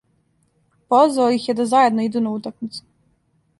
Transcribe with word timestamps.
Позвао 0.93 1.35
их 1.37 1.45
је 1.51 1.55
да 1.61 1.67
заједно 1.75 2.09
иду 2.09 2.25
на 2.29 2.35
утакмицу. 2.41 2.83